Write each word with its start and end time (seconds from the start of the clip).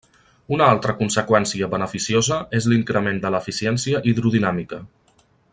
Una 0.55 0.69
altra 0.75 0.95
conseqüència 1.01 1.69
beneficiosa 1.75 2.39
és 2.61 2.69
l'increment 2.73 3.23
de 3.27 3.33
l'eficiència 3.37 4.05
hidrodinàmica. 4.13 4.85